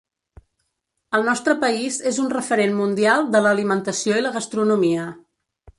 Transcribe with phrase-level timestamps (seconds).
[1.17, 5.11] El nostre país és un referent mundial de l’alimentació i la gastronomia.